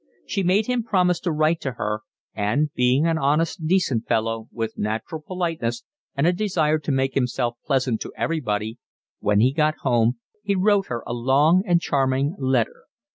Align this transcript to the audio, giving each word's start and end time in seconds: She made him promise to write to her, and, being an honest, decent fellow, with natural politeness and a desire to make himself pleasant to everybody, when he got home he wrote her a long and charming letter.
She 0.25 0.41
made 0.41 0.65
him 0.65 0.81
promise 0.81 1.19
to 1.19 1.31
write 1.31 1.61
to 1.61 1.73
her, 1.73 1.99
and, 2.33 2.73
being 2.73 3.05
an 3.05 3.19
honest, 3.19 3.67
decent 3.67 4.07
fellow, 4.07 4.49
with 4.51 4.75
natural 4.75 5.21
politeness 5.21 5.83
and 6.15 6.25
a 6.25 6.33
desire 6.33 6.79
to 6.79 6.91
make 6.91 7.13
himself 7.13 7.57
pleasant 7.67 8.01
to 8.01 8.13
everybody, 8.17 8.79
when 9.19 9.41
he 9.41 9.53
got 9.53 9.75
home 9.83 10.17
he 10.41 10.55
wrote 10.55 10.87
her 10.87 11.03
a 11.05 11.13
long 11.13 11.61
and 11.67 11.81
charming 11.81 12.35
letter. 12.39 12.85